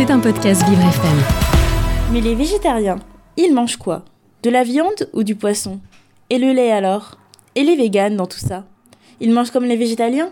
C'est 0.00 0.10
un 0.10 0.18
podcast 0.18 0.66
Vivre 0.66 0.80
FM. 0.80 1.18
Mais 2.10 2.22
les 2.22 2.34
végétariens, 2.34 3.00
ils 3.36 3.52
mangent 3.52 3.76
quoi? 3.76 4.02
De 4.42 4.48
la 4.48 4.64
viande 4.64 5.10
ou 5.12 5.24
du 5.24 5.34
poisson? 5.34 5.78
Et 6.30 6.38
le 6.38 6.54
lait 6.54 6.72
alors? 6.72 7.18
Et 7.54 7.64
les 7.64 7.76
véganes 7.76 8.16
dans 8.16 8.24
tout 8.24 8.38
ça? 8.38 8.64
Ils 9.20 9.30
mangent 9.30 9.50
comme 9.50 9.66
les 9.66 9.76
végétaliens? 9.76 10.30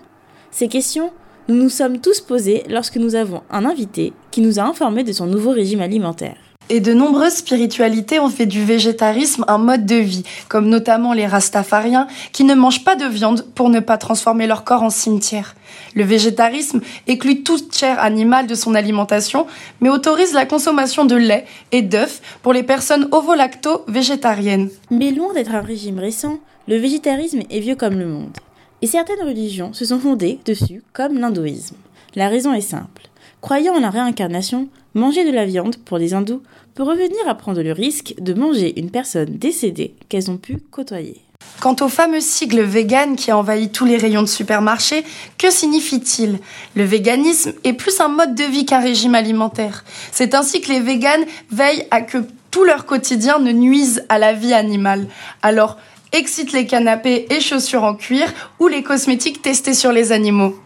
Ces 0.50 0.68
questions, 0.68 1.12
nous 1.48 1.54
nous 1.54 1.68
sommes 1.68 2.00
tous 2.00 2.22
posées 2.22 2.62
lorsque 2.70 2.96
nous 2.96 3.14
avons 3.14 3.42
un 3.50 3.66
invité 3.66 4.14
qui 4.30 4.40
nous 4.40 4.58
a 4.58 4.62
informé 4.62 5.04
de 5.04 5.12
son 5.12 5.26
nouveau 5.26 5.50
régime 5.50 5.82
alimentaire. 5.82 6.38
Et 6.70 6.80
de 6.80 6.92
nombreuses 6.92 7.36
spiritualités 7.36 8.20
ont 8.20 8.28
fait 8.28 8.44
du 8.44 8.62
végétarisme 8.62 9.44
un 9.48 9.56
mode 9.56 9.86
de 9.86 9.94
vie, 9.94 10.22
comme 10.48 10.68
notamment 10.68 11.14
les 11.14 11.26
rastafariens 11.26 12.06
qui 12.32 12.44
ne 12.44 12.54
mangent 12.54 12.84
pas 12.84 12.94
de 12.94 13.06
viande 13.06 13.46
pour 13.54 13.70
ne 13.70 13.80
pas 13.80 13.96
transformer 13.96 14.46
leur 14.46 14.64
corps 14.64 14.82
en 14.82 14.90
cimetière. 14.90 15.54
Le 15.94 16.04
végétarisme 16.04 16.82
exclut 17.06 17.42
toute 17.42 17.74
chair 17.74 17.98
animale 17.98 18.46
de 18.46 18.54
son 18.54 18.74
alimentation, 18.74 19.46
mais 19.80 19.88
autorise 19.88 20.34
la 20.34 20.44
consommation 20.44 21.06
de 21.06 21.16
lait 21.16 21.46
et 21.72 21.80
d'œufs 21.80 22.20
pour 22.42 22.52
les 22.52 22.62
personnes 22.62 23.08
ovo-lacto-végétariennes. 23.12 24.68
Mais 24.90 25.10
loin 25.10 25.32
d'être 25.32 25.54
un 25.54 25.62
régime 25.62 25.98
récent, 25.98 26.38
le 26.66 26.76
végétarisme 26.76 27.40
est 27.48 27.60
vieux 27.60 27.76
comme 27.76 27.98
le 27.98 28.06
monde. 28.06 28.36
Et 28.82 28.86
certaines 28.86 29.26
religions 29.26 29.72
se 29.72 29.86
sont 29.86 29.98
fondées 29.98 30.38
dessus, 30.44 30.82
comme 30.92 31.18
l'hindouisme. 31.18 31.76
La 32.14 32.28
raison 32.28 32.52
est 32.52 32.60
simple. 32.60 33.08
Croyant 33.40 33.74
en 33.74 33.80
la 33.80 33.90
réincarnation, 33.90 34.68
manger 34.94 35.24
de 35.24 35.30
la 35.30 35.44
viande, 35.44 35.76
pour 35.76 35.98
les 35.98 36.14
hindous, 36.14 36.42
peut 36.74 36.82
revenir 36.82 37.26
à 37.26 37.34
prendre 37.34 37.62
le 37.62 37.72
risque 37.72 38.14
de 38.18 38.34
manger 38.34 38.78
une 38.78 38.90
personne 38.90 39.36
décédée 39.36 39.94
qu'elles 40.08 40.30
ont 40.30 40.36
pu 40.36 40.58
côtoyer. 40.70 41.22
Quant 41.60 41.74
au 41.80 41.88
fameux 41.88 42.20
sigle 42.20 42.60
vegan 42.60 43.16
qui 43.16 43.32
a 43.32 43.36
envahi 43.36 43.70
tous 43.70 43.84
les 43.84 43.96
rayons 43.96 44.22
de 44.22 44.28
supermarché, 44.28 45.04
que 45.38 45.50
signifie-t-il? 45.50 46.38
Le 46.76 46.84
véganisme 46.84 47.52
est 47.64 47.72
plus 47.72 48.00
un 48.00 48.08
mode 48.08 48.36
de 48.36 48.44
vie 48.44 48.64
qu'un 48.64 48.80
régime 48.80 49.16
alimentaire. 49.16 49.84
C'est 50.12 50.34
ainsi 50.34 50.60
que 50.60 50.70
les 50.70 50.80
véganes 50.80 51.24
veillent 51.50 51.86
à 51.90 52.02
que 52.02 52.18
tout 52.52 52.64
leur 52.64 52.86
quotidien 52.86 53.40
ne 53.40 53.50
nuise 53.50 54.04
à 54.08 54.18
la 54.18 54.32
vie 54.32 54.54
animale. 54.54 55.08
Alors, 55.42 55.78
excite 56.12 56.52
les 56.52 56.66
canapés 56.66 57.26
et 57.30 57.40
chaussures 57.40 57.84
en 57.84 57.94
cuir 57.94 58.32
ou 58.60 58.68
les 58.68 58.82
cosmétiques 58.82 59.42
testés 59.42 59.74
sur 59.74 59.92
les 59.92 60.12
animaux. 60.12 60.56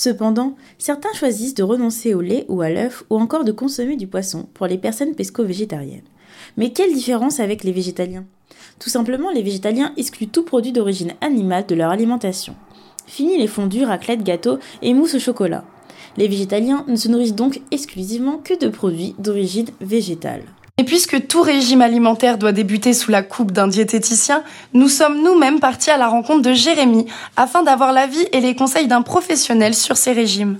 Cependant, 0.00 0.54
certains 0.78 1.12
choisissent 1.12 1.54
de 1.54 1.64
renoncer 1.64 2.14
au 2.14 2.20
lait 2.20 2.44
ou 2.46 2.60
à 2.60 2.70
l'œuf 2.70 3.02
ou 3.10 3.18
encore 3.18 3.42
de 3.42 3.50
consommer 3.50 3.96
du 3.96 4.06
poisson 4.06 4.46
pour 4.54 4.68
les 4.68 4.78
personnes 4.78 5.16
pesco-végétariennes. 5.16 6.06
Mais 6.56 6.70
quelle 6.70 6.94
différence 6.94 7.40
avec 7.40 7.64
les 7.64 7.72
végétaliens? 7.72 8.24
Tout 8.78 8.90
simplement, 8.90 9.32
les 9.32 9.42
végétaliens 9.42 9.92
excluent 9.96 10.28
tout 10.28 10.44
produit 10.44 10.70
d'origine 10.70 11.14
animale 11.20 11.66
de 11.66 11.74
leur 11.74 11.90
alimentation. 11.90 12.54
Fini 13.08 13.38
les 13.38 13.48
fondus, 13.48 13.82
raclettes, 13.82 14.22
gâteaux 14.22 14.60
et 14.82 14.94
mousses 14.94 15.16
au 15.16 15.18
chocolat. 15.18 15.64
Les 16.16 16.28
végétaliens 16.28 16.84
ne 16.86 16.94
se 16.94 17.08
nourrissent 17.08 17.34
donc 17.34 17.60
exclusivement 17.72 18.38
que 18.38 18.56
de 18.56 18.68
produits 18.68 19.16
d'origine 19.18 19.66
végétale. 19.80 20.44
Et 20.80 20.84
puisque 20.84 21.26
tout 21.26 21.42
régime 21.42 21.82
alimentaire 21.82 22.38
doit 22.38 22.52
débuter 22.52 22.92
sous 22.92 23.10
la 23.10 23.22
coupe 23.22 23.50
d'un 23.50 23.66
diététicien, 23.66 24.44
nous 24.74 24.88
sommes 24.88 25.24
nous-mêmes 25.24 25.58
partis 25.58 25.90
à 25.90 25.96
la 25.96 26.06
rencontre 26.06 26.42
de 26.42 26.52
Jérémy 26.52 27.06
afin 27.36 27.64
d'avoir 27.64 27.92
l'avis 27.92 28.28
et 28.32 28.40
les 28.40 28.54
conseils 28.54 28.86
d'un 28.86 29.02
professionnel 29.02 29.74
sur 29.74 29.96
ces 29.96 30.12
régimes. 30.12 30.58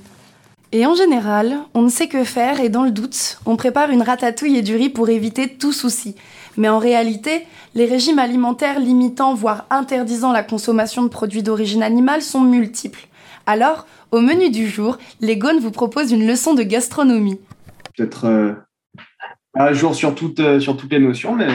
Et 0.73 0.85
en 0.87 0.97
général, 0.97 1.57
on 1.73 1.83
ne 1.83 1.89
sait 1.89 2.09
que 2.09 2.25
faire 2.25 2.61
et 2.61 2.69
dans 2.69 2.83
le 2.83 2.91
doute, 2.91 3.39
on 3.47 3.55
prépare 3.55 3.91
une 3.91 4.03
ratatouille 4.03 4.57
et 4.57 4.63
du 4.63 4.75
riz 4.75 4.89
pour 4.89 5.09
éviter 5.09 5.49
tout 5.55 5.73
souci. 5.73 6.17
Mais 6.57 6.69
en 6.69 6.79
réalité, 6.79 7.47
les 7.77 7.87
régimes 7.87 8.19
alimentaires 8.19 8.81
limitant 8.81 9.35
voire 9.35 9.67
interdisant 9.71 10.33
la 10.33 10.43
consommation 10.43 11.05
de 11.05 11.09
produits 11.09 11.45
d'origine 11.45 11.85
animale 11.85 12.23
sont 12.23 12.41
multiples. 12.41 13.07
Alors, 13.47 13.87
au 14.11 14.21
menu 14.21 14.51
du 14.51 14.69
jour, 14.69 14.99
les 15.21 15.39
vous 15.39 15.71
proposent 15.71 16.11
une 16.11 16.27
leçon 16.27 16.55
de 16.55 16.65
gastronomie. 16.65 17.39
Peut-être 17.97 18.27
euh, 18.27 18.53
à 19.59 19.73
jour 19.73 19.95
sur 19.95 20.15
toutes, 20.15 20.41
euh, 20.41 20.61
sur 20.61 20.77
toutes 20.77 20.93
les 20.93 20.99
notions, 20.99 21.35
mais 21.35 21.49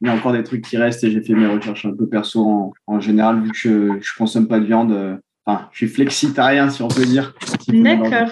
il 0.00 0.06
y 0.06 0.10
a 0.10 0.14
encore 0.14 0.32
des 0.32 0.42
trucs 0.42 0.64
qui 0.64 0.76
restent 0.76 1.04
et 1.04 1.10
j'ai 1.10 1.20
fait 1.20 1.34
mes 1.34 1.46
recherches 1.46 1.84
un 1.84 1.94
peu 1.94 2.08
perso 2.08 2.40
en, 2.42 2.72
en 2.86 3.00
général, 3.00 3.42
vu 3.42 3.50
que 3.50 3.58
je 3.58 3.68
ne 3.68 4.16
consomme 4.18 4.48
pas 4.48 4.60
de 4.60 4.64
viande. 4.64 4.92
euh, 4.92 5.16
Enfin, 5.46 5.68
je 5.72 5.78
suis 5.78 5.88
flexitarien, 5.88 6.68
si 6.70 6.82
on 6.82 6.88
peut 6.88 7.04
dire. 7.04 7.34
si 7.60 7.82
D'accord. 7.82 8.30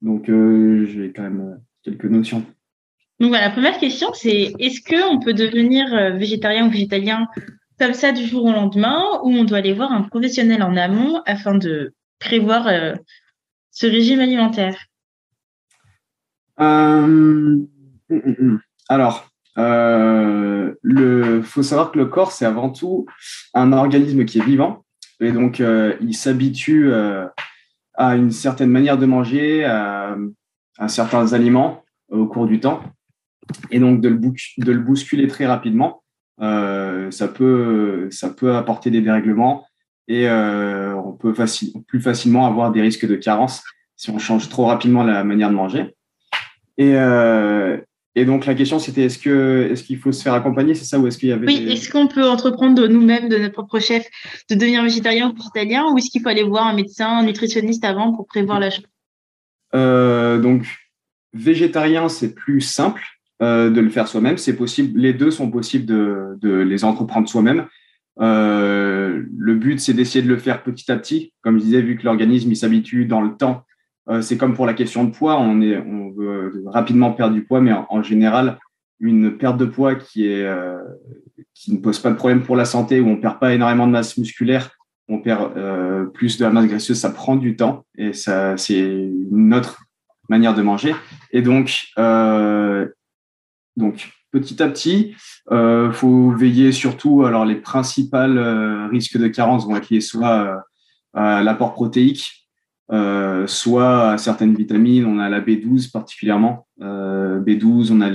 Donc, 0.00 0.28
euh, 0.28 0.86
j'ai 0.86 1.12
quand 1.12 1.22
même 1.22 1.58
quelques 1.82 2.04
notions. 2.04 2.44
Donc 3.20 3.28
voilà, 3.30 3.48
la 3.48 3.52
première 3.52 3.78
question, 3.78 4.08
c'est 4.14 4.52
est-ce 4.58 4.80
qu'on 4.82 5.20
peut 5.20 5.34
devenir 5.34 5.84
végétarien 6.16 6.66
ou 6.66 6.70
végétalien 6.70 7.28
comme 7.78 7.94
ça 7.94 8.12
du 8.12 8.24
jour 8.24 8.44
au 8.44 8.52
lendemain 8.52 9.02
ou 9.24 9.30
on 9.30 9.44
doit 9.44 9.58
aller 9.58 9.72
voir 9.72 9.92
un 9.92 10.02
professionnel 10.02 10.62
en 10.62 10.76
amont 10.76 11.20
afin 11.26 11.56
de 11.56 11.92
prévoir 12.18 12.68
euh, 12.68 12.94
ce 13.70 13.86
régime 13.86 14.20
alimentaire? 14.20 14.76
Euh. 16.60 17.58
Alors, 18.88 19.28
euh, 19.58 20.74
le 20.82 21.42
faut 21.42 21.62
savoir 21.62 21.92
que 21.92 21.98
le 21.98 22.06
corps, 22.06 22.32
c'est 22.32 22.46
avant 22.46 22.70
tout 22.70 23.06
un 23.54 23.72
organisme 23.72 24.24
qui 24.24 24.38
est 24.38 24.44
vivant. 24.44 24.84
Et 25.22 25.30
donc, 25.30 25.60
euh, 25.60 25.94
il 26.00 26.14
s'habitue 26.14 26.92
euh, 26.92 27.26
à 27.94 28.16
une 28.16 28.32
certaine 28.32 28.70
manière 28.70 28.98
de 28.98 29.06
manger, 29.06 29.64
à, 29.64 30.16
certains 30.88 31.32
aliments 31.32 31.84
au 32.10 32.26
cours 32.26 32.46
du 32.46 32.58
temps. 32.58 32.82
Et 33.70 33.78
donc, 33.78 34.00
de 34.00 34.08
le, 34.08 34.78
bousculer 34.78 35.28
très 35.28 35.46
rapidement, 35.46 36.02
euh, 36.40 37.10
ça, 37.10 37.28
peut, 37.28 38.08
apporter 38.54 38.90
des 38.90 39.00
dérèglements 39.00 39.64
et 40.08 40.28
on 40.28 41.12
peut 41.12 41.32
plus 41.86 42.00
facilement 42.00 42.46
avoir 42.46 42.72
des 42.72 42.80
risques 42.80 43.06
de 43.06 43.14
carence 43.14 43.62
si 43.94 44.10
on 44.10 44.18
change 44.18 44.48
trop 44.48 44.66
rapidement 44.66 45.04
la 45.04 45.22
manière 45.22 45.50
de 45.50 45.54
manger. 45.54 45.94
Et, 46.78 46.96
et 48.14 48.24
donc, 48.24 48.44
la 48.44 48.54
question, 48.54 48.78
c'était 48.78 49.04
est-ce 49.04 49.18
que 49.18 49.68
est-ce 49.70 49.82
qu'il 49.84 49.98
faut 49.98 50.12
se 50.12 50.22
faire 50.22 50.34
accompagner, 50.34 50.74
c'est 50.74 50.84
ça, 50.84 50.98
ou 50.98 51.06
est-ce 51.06 51.16
qu'il 51.16 51.30
y 51.30 51.32
avait 51.32 51.46
Oui, 51.46 51.60
des- 51.64 51.72
est-ce 51.72 51.90
qu'on 51.90 52.08
peut 52.08 52.28
entreprendre 52.28 52.74
de 52.74 52.86
nous-mêmes, 52.86 53.28
de 53.28 53.38
notre 53.38 53.54
propre 53.54 53.78
chef, 53.78 54.06
de 54.50 54.54
devenir 54.54 54.82
végétarien 54.82 55.30
ou 55.30 55.34
végétalien 55.34 55.86
ou 55.90 55.96
est-ce 55.98 56.10
qu'il 56.10 56.20
faut 56.22 56.28
aller 56.28 56.42
voir 56.42 56.66
un 56.66 56.74
médecin, 56.74 57.08
un 57.18 57.24
nutritionniste 57.24 57.84
avant 57.84 58.12
pour 58.12 58.26
prévoir 58.26 58.60
la 58.60 58.70
chose? 58.70 58.84
Euh, 59.74 60.38
donc, 60.38 60.66
végétarien, 61.32 62.08
c'est 62.10 62.34
plus 62.34 62.60
simple 62.60 63.02
euh, 63.42 63.70
de 63.70 63.80
le 63.80 63.88
faire 63.88 64.06
soi-même. 64.08 64.36
C'est 64.36 64.56
possible, 64.56 65.00
les 65.00 65.14
deux 65.14 65.30
sont 65.30 65.50
possibles 65.50 65.86
de, 65.86 66.36
de 66.40 66.52
les 66.58 66.84
entreprendre 66.84 67.28
soi-même. 67.28 67.66
Euh, 68.20 69.22
le 69.38 69.54
but, 69.54 69.80
c'est 69.80 69.94
d'essayer 69.94 70.22
de 70.22 70.28
le 70.28 70.36
faire 70.36 70.62
petit 70.62 70.92
à 70.92 70.96
petit. 70.96 71.32
Comme 71.40 71.58
je 71.58 71.64
disais, 71.64 71.80
vu 71.80 71.96
que 71.96 72.04
l'organisme 72.04 72.50
il 72.50 72.56
s'habitue 72.56 73.06
dans 73.06 73.22
le 73.22 73.36
temps, 73.36 73.64
c'est 74.20 74.36
comme 74.36 74.54
pour 74.54 74.66
la 74.66 74.74
question 74.74 75.04
de 75.04 75.10
poids. 75.10 75.38
On, 75.38 75.60
est, 75.60 75.78
on 75.78 76.10
veut 76.10 76.64
rapidement 76.66 77.12
perdre 77.12 77.34
du 77.34 77.44
poids, 77.44 77.60
mais 77.60 77.72
en, 77.72 78.02
général, 78.02 78.58
une 79.00 79.36
perte 79.36 79.56
de 79.56 79.64
poids 79.64 79.92
euh, 80.18 80.78
qui 81.54 81.72
ne 81.72 81.78
pose 81.78 81.98
pas 81.98 82.10
de 82.10 82.16
problème 82.16 82.42
pour 82.42 82.56
la 82.56 82.64
santé, 82.64 83.00
où 83.00 83.08
on 83.08 83.16
perd 83.16 83.38
pas 83.38 83.54
énormément 83.54 83.86
de 83.86 83.92
masse 83.92 84.16
musculaire, 84.18 84.70
on 85.08 85.20
perd 85.20 85.56
euh, 85.56 86.06
plus 86.06 86.38
de 86.38 86.44
la 86.44 86.50
masse 86.50 86.66
graisseuse, 86.66 86.98
ça 86.98 87.10
prend 87.10 87.36
du 87.36 87.56
temps 87.56 87.84
et 87.96 88.12
ça, 88.12 88.56
c'est 88.56 88.80
une 88.80 89.54
autre 89.54 89.82
manière 90.28 90.54
de 90.54 90.62
manger. 90.62 90.94
Et 91.32 91.42
donc, 91.42 91.88
euh, 91.98 92.88
donc 93.76 94.12
petit 94.32 94.62
à 94.62 94.68
petit, 94.68 95.14
euh, 95.50 95.92
faut 95.92 96.30
veiller 96.30 96.72
surtout. 96.72 97.24
Alors, 97.24 97.44
les 97.44 97.56
principales 97.56 98.38
euh, 98.38 98.88
risques 98.88 99.18
de 99.18 99.28
carence 99.28 99.66
vont 99.66 99.76
être 99.76 99.90
liés 99.90 100.00
soit 100.00 100.42
euh, 100.42 100.56
à 101.12 101.42
l'apport 101.42 101.74
protéique, 101.74 102.41
euh, 102.92 103.46
soit 103.46 104.18
certaines 104.18 104.54
vitamines. 104.54 105.06
On 105.06 105.18
a 105.18 105.28
la 105.28 105.40
B12 105.40 105.90
particulièrement. 105.90 106.66
Euh, 106.80 107.40
B12, 107.40 107.90
on 107.92 108.00
a 108.00 108.10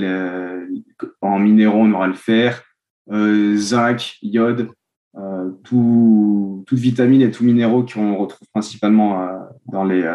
en 1.21 1.39
minéraux, 1.39 1.79
on 1.79 1.93
aura 1.93 2.07
le 2.07 2.13
fer, 2.13 2.63
euh, 3.11 3.55
zinc, 3.57 4.17
iode, 4.21 4.69
tout, 5.63 6.63
toutes 6.67 6.79
vitamines 6.79 7.21
et 7.21 7.31
tous 7.31 7.43
minéraux 7.43 7.83
qu'on 7.83 8.17
retrouve 8.17 8.47
principalement 8.53 9.27
dans, 9.65 9.83
les, 9.83 10.07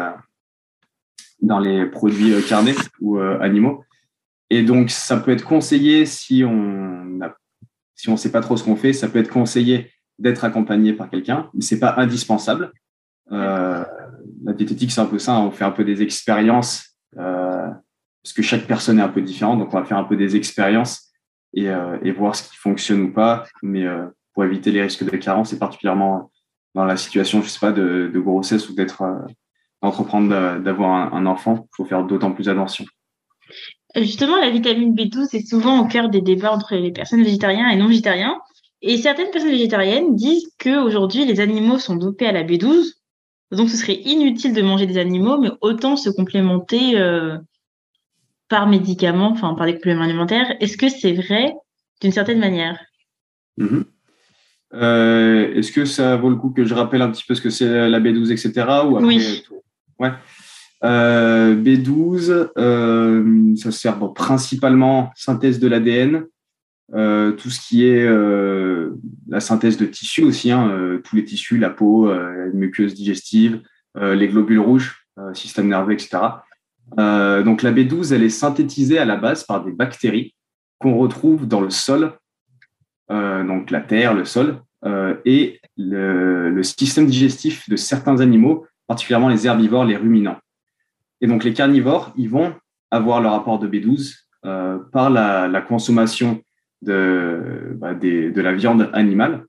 dans 1.41 1.59
les 1.59 1.85
produits 1.85 2.33
carnés 2.47 2.75
ou 3.01 3.17
animaux. 3.17 3.83
Et 4.49 4.63
donc, 4.63 4.91
ça 4.91 5.17
peut 5.17 5.31
être 5.31 5.43
conseillé 5.43 6.05
si 6.05 6.45
on 6.45 7.19
si 8.03 8.09
on 8.09 8.17
sait 8.17 8.31
pas 8.31 8.41
trop 8.41 8.57
ce 8.57 8.65
qu'on 8.65 8.75
fait, 8.75 8.91
ça 8.91 9.07
peut 9.07 9.19
être 9.19 9.29
conseillé 9.29 9.89
d'être 10.19 10.43
accompagné 10.43 10.91
par 10.91 11.09
quelqu'un, 11.09 11.49
mais 11.53 11.61
c'est 11.61 11.79
pas 11.79 11.95
indispensable. 11.97 12.73
Euh, 13.31 13.83
la 14.43 14.53
diététique, 14.53 14.91
c'est 14.91 15.01
un 15.01 15.05
peu 15.05 15.19
ça, 15.19 15.35
hein, 15.35 15.45
on 15.45 15.51
fait 15.51 15.63
un 15.63 15.71
peu 15.71 15.83
des 15.83 16.01
expériences, 16.01 16.95
euh, 17.17 17.69
parce 18.23 18.33
que 18.33 18.41
chaque 18.41 18.65
personne 18.65 18.99
est 18.99 19.03
un 19.03 19.09
peu 19.09 19.21
différente, 19.21 19.59
donc 19.59 19.73
on 19.73 19.79
va 19.79 19.85
faire 19.85 19.97
un 19.97 20.03
peu 20.03 20.15
des 20.15 20.35
expériences 20.35 21.11
et, 21.53 21.69
euh, 21.69 21.97
voir 22.17 22.35
ce 22.35 22.49
qui 22.49 22.57
fonctionne 22.57 23.01
ou 23.01 23.13
pas, 23.13 23.45
mais 23.61 23.85
pour 24.33 24.43
éviter 24.43 24.71
les 24.71 24.81
risques 24.81 25.03
de 25.03 25.17
carence, 25.17 25.53
et 25.53 25.59
particulièrement 25.59 26.31
dans 26.75 26.85
la 26.85 26.97
situation, 26.97 27.41
je 27.41 27.49
sais 27.49 27.59
pas, 27.59 27.71
de, 27.71 28.11
grossesse 28.15 28.69
ou 28.69 28.73
d'être 28.73 29.03
d'entreprendre 29.81 30.29
d'a- 30.29 30.59
d'avoir 30.59 31.13
un, 31.13 31.17
un 31.17 31.25
enfant, 31.25 31.67
il 31.71 31.75
faut 31.75 31.85
faire 31.85 32.03
d'autant 32.05 32.31
plus 32.31 32.47
attention. 32.47 32.85
Justement, 33.95 34.37
la 34.37 34.49
vitamine 34.49 34.95
B12 34.95 35.35
est 35.35 35.47
souvent 35.47 35.79
au 35.79 35.87
cœur 35.87 36.09
des 36.09 36.21
débats 36.21 36.51
entre 36.51 36.75
les 36.75 36.91
personnes 36.91 37.23
végétariennes 37.23 37.69
et 37.71 37.75
non 37.75 37.87
végétariennes. 37.87 38.31
Et 38.81 38.97
certaines 38.97 39.29
personnes 39.29 39.51
végétariennes 39.51 40.15
disent 40.15 40.49
que 40.57 40.83
aujourd'hui 40.83 41.25
les 41.25 41.39
animaux 41.39 41.77
sont 41.77 41.95
dopés 41.95 42.25
à 42.25 42.31
la 42.31 42.43
B12, 42.43 42.93
Donc, 43.53 43.69
ce 43.69 43.77
serait 43.77 44.01
inutile 44.05 44.53
de 44.53 44.61
manger 44.61 44.85
des 44.85 44.97
animaux, 44.97 45.37
mais 45.37 45.49
autant 45.61 45.95
se 45.95 46.09
complémenter 46.09 46.95
par 48.49 48.67
médicaments, 48.67 49.31
enfin 49.31 49.53
par 49.53 49.65
des 49.65 49.75
compléments 49.75 50.03
alimentaires. 50.03 50.55
Est-ce 50.59 50.77
que 50.77 50.89
c'est 50.89 51.13
vrai? 51.13 51.53
D'une 52.01 52.11
certaine 52.11 52.39
manière 52.39 52.79
mm-hmm. 53.59 53.83
Est-ce 55.57 55.71
que 55.71 55.85
ça 55.85 56.17
vaut 56.17 56.29
le 56.29 56.35
coup 56.35 56.49
que 56.49 56.65
je 56.65 56.73
rappelle 56.73 57.01
un 57.01 57.11
petit 57.11 57.23
peu 57.27 57.35
ce 57.35 57.41
que 57.41 57.49
c'est 57.49 57.89
la 57.89 57.99
B12, 57.99 58.31
etc. 58.31 58.65
Ou 58.85 58.97
oui. 59.05 59.43
Ouais. 59.99 60.11
Euh, 60.83 61.55
B12, 61.55 62.49
euh, 62.57 63.55
ça 63.55 63.71
sert 63.71 64.13
principalement 64.13 65.11
synthèse 65.15 65.59
de 65.59 65.67
l'ADN, 65.67 66.25
euh, 66.93 67.31
tout 67.31 67.49
ce 67.49 67.61
qui 67.61 67.85
est 67.85 68.07
la 69.27 69.39
synthèse 69.39 69.77
de 69.77 69.85
tissus 69.85 70.23
aussi, 70.23 70.51
hein, 70.51 70.99
tous 71.03 71.15
les 71.15 71.23
tissus, 71.23 71.57
la 71.57 71.69
peau, 71.69 72.11
la 72.11 72.47
muqueuse 72.53 72.93
digestive, 72.93 73.61
les 73.95 74.27
globules 74.27 74.59
rouges, 74.59 75.05
système 75.33 75.69
nerveux, 75.69 75.93
etc. 75.93 76.19
donc 76.97 77.61
la 77.61 77.71
B12, 77.71 78.13
elle 78.13 78.23
est 78.23 78.29
synthétisée 78.29 78.99
à 78.99 79.05
la 79.05 79.15
base 79.15 79.43
par 79.43 79.63
des 79.63 79.71
bactéries 79.71 80.35
qu'on 80.79 80.97
retrouve 80.97 81.47
dans 81.47 81.61
le 81.61 81.69
sol, 81.69 82.13
donc 83.09 83.71
la 83.71 83.81
terre, 83.81 84.13
le 84.13 84.25
sol, 84.25 84.61
et 85.25 85.61
le 85.77 86.61
système 86.63 87.07
digestif 87.07 87.69
de 87.69 87.75
certains 87.75 88.19
animaux, 88.19 88.65
particulièrement 88.87 89.29
les 89.29 89.47
herbivores, 89.47 89.85
les 89.85 89.97
ruminants. 89.97 90.37
Et 91.23 91.27
donc, 91.27 91.45
les 91.45 91.53
carnivores, 91.53 92.11
ils 92.17 92.29
vont 92.29 92.53
avoir 92.91 93.21
leur 93.21 93.33
apport 93.33 93.57
de 93.57 93.67
B12 93.67 94.13
euh, 94.45 94.77
par 94.91 95.09
la, 95.09 95.61
consommation 95.61 96.41
de, 96.83 97.75
bah, 97.75 97.93
de 97.93 98.41
la 98.41 98.53
viande 98.53 98.89
animale, 98.93 99.45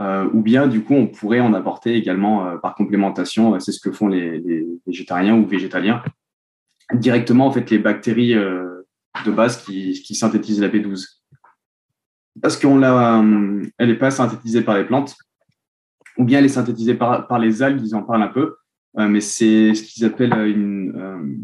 euh, 0.00 0.28
ou 0.32 0.42
bien, 0.42 0.66
du 0.66 0.82
coup, 0.82 0.94
on 0.94 1.06
pourrait 1.06 1.40
en 1.40 1.54
apporter 1.54 1.94
également 1.94 2.46
euh, 2.46 2.56
par 2.58 2.74
complémentation. 2.74 3.58
C'est 3.60 3.72
ce 3.72 3.80
que 3.80 3.92
font 3.92 4.08
les, 4.08 4.66
végétariens 4.86 5.36
ou 5.36 5.46
végétaliens. 5.46 6.02
Directement, 6.92 7.46
en 7.46 7.50
fait, 7.50 7.70
les 7.70 7.78
bactéries 7.78 8.34
de 8.34 9.30
base 9.30 9.62
qui, 9.64 10.14
synthétisent 10.14 10.60
la 10.60 10.68
B12. 10.68 11.04
Parce 12.40 12.56
qu'on 12.56 12.78
l'a, 12.78 13.24
elle 13.78 13.88
n'est 13.88 13.94
pas 13.94 14.10
synthétisée 14.10 14.62
par 14.62 14.76
les 14.76 14.84
plantes, 14.84 15.16
ou 16.18 16.24
bien 16.24 16.38
elle 16.38 16.44
est 16.44 16.50
synthétisée 16.50 16.94
par, 16.94 17.26
par 17.26 17.38
les 17.38 17.62
algues, 17.62 17.80
ils 17.82 17.94
en 17.94 18.02
parlent 18.02 18.22
un 18.22 18.28
peu. 18.28 18.56
Euh, 18.98 19.08
mais 19.08 19.20
c'est 19.20 19.74
ce 19.74 19.82
qu'ils 19.82 20.04
appellent 20.04 20.32
une, 20.32 20.94
euh, 20.96 21.36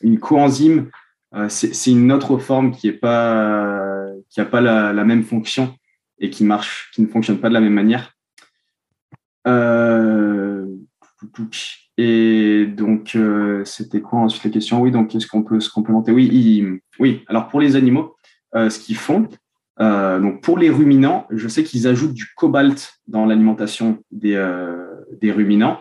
une 0.00 0.18
coenzyme. 0.18 0.90
Euh, 1.34 1.48
c'est 1.48 1.90
une 1.90 2.12
autre 2.12 2.38
forme 2.38 2.70
qui 2.70 2.86
n'a 2.88 2.94
pas, 2.94 4.03
qui 4.34 4.40
a 4.40 4.44
pas 4.44 4.60
la, 4.60 4.92
même 5.04 5.22
fonction 5.22 5.74
et 6.18 6.28
qui 6.28 6.44
marche, 6.44 6.90
qui 6.92 7.02
ne 7.02 7.06
fonctionne 7.06 7.38
pas 7.38 7.48
de 7.48 7.54
la 7.54 7.60
même 7.60 7.72
manière. 7.72 8.12
et 11.96 12.66
donc, 12.66 13.16
c'était 13.64 14.00
quoi 14.00 14.18
ensuite 14.20 14.44
la 14.44 14.50
question? 14.50 14.82
Oui, 14.82 14.90
donc 14.90 15.14
est-ce 15.14 15.26
qu'on 15.26 15.42
peut 15.42 15.60
se 15.60 15.70
complémenter? 15.70 16.12
Oui, 16.12 16.80
oui. 16.98 17.22
Alors 17.28 17.48
pour 17.48 17.60
les 17.60 17.76
animaux, 17.76 18.16
ce 18.54 18.78
qu'ils 18.78 18.96
font, 18.96 19.28
donc 19.78 20.42
pour 20.42 20.58
les 20.58 20.70
ruminants, 20.70 21.26
je 21.30 21.48
sais 21.48 21.62
qu'ils 21.62 21.86
ajoutent 21.86 22.14
du 22.14 22.26
cobalt 22.36 22.94
dans 23.06 23.26
l'alimentation 23.26 24.02
des, 24.10 24.36
des 25.20 25.32
ruminants. 25.32 25.80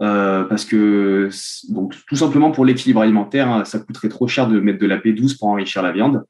Euh, 0.00 0.44
parce 0.44 0.64
que 0.64 1.28
donc 1.70 1.94
tout 2.06 2.14
simplement 2.14 2.52
pour 2.52 2.64
l'équilibre 2.64 3.00
alimentaire, 3.00 3.48
hein, 3.48 3.64
ça 3.64 3.80
coûterait 3.80 4.08
trop 4.08 4.28
cher 4.28 4.46
de 4.46 4.60
mettre 4.60 4.78
de 4.78 4.86
la 4.86 4.98
B12 4.98 5.38
pour 5.38 5.48
enrichir 5.48 5.82
la 5.82 5.92
viande. 5.92 6.24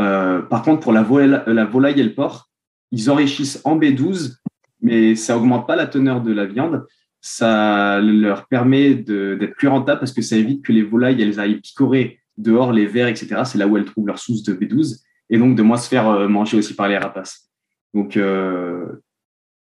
Euh, 0.00 0.42
par 0.42 0.62
contre, 0.62 0.80
pour 0.80 0.92
la, 0.92 1.02
volaille, 1.02 1.42
la 1.46 1.64
volaille 1.64 2.00
et 2.00 2.04
le 2.04 2.14
porc, 2.14 2.50
ils 2.92 3.10
enrichissent 3.10 3.60
en 3.64 3.78
B12, 3.78 4.36
mais 4.80 5.14
ça 5.14 5.36
augmente 5.36 5.66
pas 5.66 5.76
la 5.76 5.86
teneur 5.86 6.22
de 6.22 6.32
la 6.32 6.46
viande. 6.46 6.86
Ça 7.20 8.00
leur 8.00 8.46
permet 8.46 8.94
d'être 8.94 9.56
plus 9.56 9.68
rentable 9.68 10.00
parce 10.00 10.12
que 10.12 10.22
ça 10.22 10.36
évite 10.36 10.64
que 10.64 10.72
les 10.72 10.82
volailles 10.82 11.38
aillent 11.38 11.60
picorer 11.60 12.20
dehors 12.36 12.72
les 12.72 12.86
vers, 12.86 13.08
etc. 13.08 13.42
C'est 13.44 13.58
là 13.58 13.66
où 13.66 13.76
elles 13.76 13.84
trouvent 13.84 14.06
leur 14.06 14.18
source 14.18 14.42
de 14.44 14.54
B12 14.54 15.02
et 15.30 15.38
donc 15.38 15.56
de 15.56 15.62
moins 15.62 15.76
se 15.76 15.88
faire 15.88 16.08
euh, 16.08 16.28
manger 16.28 16.56
aussi 16.56 16.74
par 16.74 16.88
les 16.88 16.96
rapaces. 16.96 17.50
Donc 17.94 18.16
euh, 18.16 18.86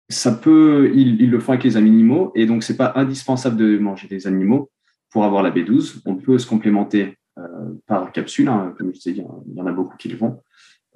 ça 0.09 0.33
peut, 0.33 0.91
ils, 0.95 1.31
le 1.31 1.41
font 1.41 1.53
avec 1.53 1.65
les 1.65 1.77
animaux, 1.77 2.33
et 2.35 2.47
donc 2.47 2.65
c'est 2.65 2.77
pas 2.77 2.93
indispensable 2.97 3.57
de 3.57 3.79
manger 3.79 4.09
des 4.09 4.27
animaux 4.27 4.71
pour 5.11 5.25
avoir 5.25 5.43
la 5.43 5.51
B12. 5.51 6.01
On 6.05 6.17
peut 6.17 6.39
se 6.39 6.47
complémenter 6.47 7.17
par 7.87 8.13
capsule, 8.13 8.49
hein, 8.49 8.75
comme 8.77 8.89
je 8.89 8.99
disais, 8.99 9.25
il 9.47 9.55
y 9.55 9.61
en 9.61 9.67
a 9.67 9.73
beaucoup 9.73 9.97
qui 9.97 10.09
le 10.09 10.17
font. 10.17 10.43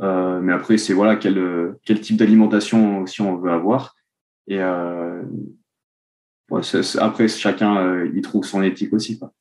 Euh, 0.00 0.40
mais 0.40 0.52
après, 0.52 0.76
c'est 0.76 0.92
voilà 0.92 1.16
quel, 1.16 1.75
quel 1.84 2.00
type 2.00 2.16
d'alimentation 2.16 3.00
aussi 3.00 3.22
on 3.22 3.36
veut 3.36 3.52
avoir. 3.52 3.94
Et 4.46 4.60
euh, 4.60 5.22
après, 6.98 7.28
chacun 7.28 8.04
y 8.06 8.20
trouve 8.20 8.44
son 8.44 8.62
éthique 8.62 8.92
aussi. 8.92 9.19
Quoi. 9.19 9.32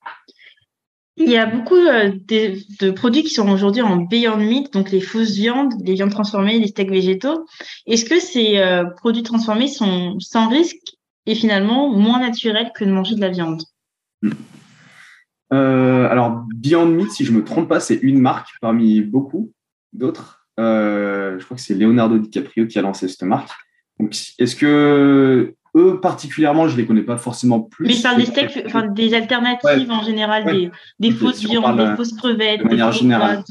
Il 1.15 1.29
y 1.29 1.37
a 1.37 1.45
beaucoup 1.45 1.75
euh, 1.75 2.11
de, 2.27 2.91
produits 2.91 3.23
qui 3.23 3.29
sont 3.29 3.47
aujourd'hui 3.49 3.83
en 3.83 3.97
Beyond 3.97 4.37
Meat, 4.37 4.73
donc 4.73 4.89
les 4.89 5.01
fausses 5.01 5.35
viandes, 5.35 5.73
les 5.83 5.93
viandes 5.93 6.11
transformées, 6.11 6.57
les 6.57 6.67
steaks 6.67 6.89
végétaux. 6.89 7.45
Est-ce 7.85 8.05
que 8.05 8.19
ces 8.19 8.57
euh, 8.57 8.85
produits 8.97 9.21
transformés 9.21 9.67
sont 9.67 10.19
sans 10.19 10.49
risque 10.49 10.95
et 11.27 11.35
finalement 11.35 11.89
moins 11.89 12.19
naturels 12.19 12.71
que 12.73 12.83
de 12.83 12.89
manger 12.89 13.15
de 13.15 13.21
la 13.21 13.29
viande? 13.29 13.61
Euh, 15.53 16.09
Alors, 16.09 16.43
Beyond 16.55 16.87
Meat, 16.87 17.11
si 17.11 17.25
je 17.25 17.31
ne 17.31 17.37
me 17.37 17.43
trompe 17.43 17.69
pas, 17.69 17.79
c'est 17.79 17.99
une 18.01 18.19
marque 18.19 18.49
parmi 18.61 19.01
beaucoup 19.01 19.51
d'autres. 19.93 20.45
je 20.57 21.43
crois 21.43 21.57
que 21.57 21.63
c'est 21.63 21.75
Leonardo 21.75 22.17
DiCaprio 22.17 22.67
qui 22.67 22.79
a 22.79 22.81
lancé 22.81 23.07
cette 23.07 23.23
marque. 23.23 23.51
Donc, 23.99 24.15
est-ce 24.39 24.55
que 24.55 25.55
eux, 25.75 25.99
particulièrement, 25.99 26.67
je 26.67 26.75
ne 26.75 26.81
les 26.81 26.85
connais 26.85 27.01
pas 27.01 27.17
forcément 27.17 27.59
plus. 27.59 27.87
Mais 27.87 28.01
par 28.01 28.15
des 28.15 28.25
steaks, 28.25 28.63
enfin, 28.65 28.87
des 28.87 29.13
alternatives 29.13 29.89
en 29.89 30.03
général, 30.03 30.45
des, 30.45 30.71
des 30.99 31.11
fausses 31.11 31.43
viandes, 31.43 31.77
des 31.77 31.95
fausses 31.95 32.13
crevettes. 32.13 32.59
De 32.61 32.65
manière 32.65 32.91
générale. 32.91 33.43